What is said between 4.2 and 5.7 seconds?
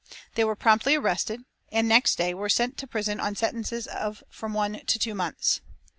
from one to two months.